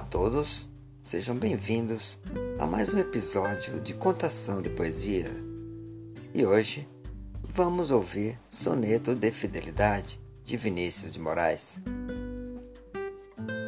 [0.00, 0.66] todos,
[1.02, 2.18] sejam bem-vindos
[2.58, 5.30] a mais um episódio de contação de poesia.
[6.34, 6.88] E hoje
[7.54, 11.78] vamos ouvir Soneto de Fidelidade de Vinícius de Moraes.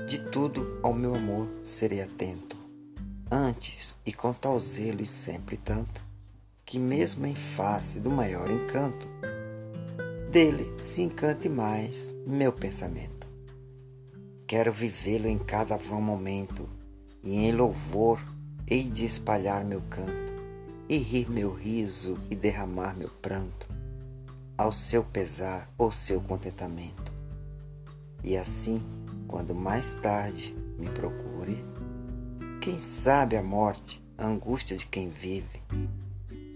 [0.08, 2.56] De tudo ao meu amor serei atento,
[3.30, 6.02] antes e com tal zelo e sempre tanto,
[6.64, 9.06] que mesmo em face do maior encanto,
[10.30, 13.17] dele se encante mais meu pensamento
[14.48, 16.66] Quero vivê-lo em cada vão momento,
[17.22, 18.18] e em louvor
[18.66, 20.32] hei de espalhar meu canto,
[20.88, 23.68] e rir meu riso e derramar meu pranto,
[24.56, 27.12] ao seu pesar ou seu contentamento.
[28.24, 28.82] E assim,
[29.26, 31.62] quando mais tarde me procure,
[32.62, 35.62] quem sabe a morte, a angústia de quem vive,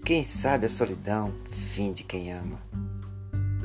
[0.03, 2.59] quem sabe a solidão, fim de quem ama,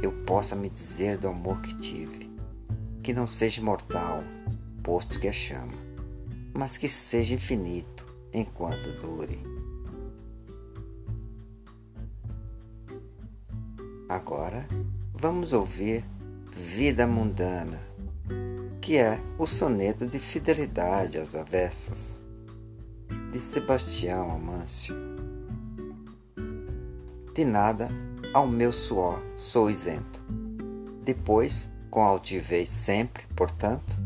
[0.03, 2.28] eu possa me dizer do amor que tive
[3.09, 4.23] que não seja mortal,
[4.83, 5.73] posto que é chama,
[6.53, 9.41] mas que seja infinito enquanto dure.
[14.11, 14.69] Agora
[15.15, 16.05] vamos ouvir
[16.55, 17.81] Vida Mundana,
[18.79, 22.23] que é o soneto de fidelidade às avessas,
[23.33, 24.95] de Sebastião Amâncio.
[27.35, 27.89] De nada
[28.35, 30.23] ao meu suor sou isento.
[31.03, 33.99] Depois com altivez sempre, portanto,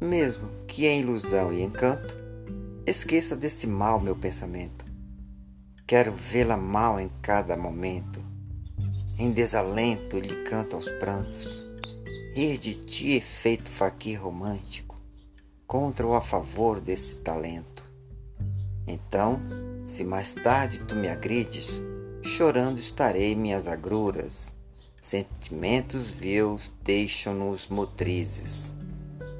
[0.00, 2.16] mesmo que em ilusão e encanto,
[2.86, 4.84] esqueça desse mal meu pensamento.
[5.86, 8.22] Quero vê-la mal em cada momento,
[9.18, 11.62] em desalento lhe canto aos prantos,
[12.34, 14.96] rir de ti feito faquir romântico,
[15.66, 17.82] contra ou a favor desse talento.
[18.86, 19.40] Então,
[19.86, 21.82] se mais tarde tu me agrides,
[22.22, 24.52] chorando estarei minhas agruras,
[25.00, 28.74] Sentimentos vivos deixam-nos motrizes.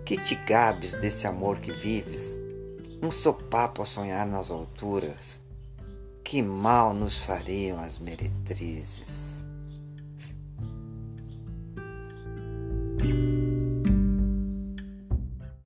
[0.04, 2.38] Que te gabes desse amor que vives?
[3.02, 5.42] Um sopapo a sonhar nas alturas.
[6.24, 9.37] Que mal nos fariam as meretrizes.